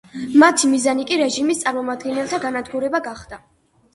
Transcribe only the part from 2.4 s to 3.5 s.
განადგურება გახდა.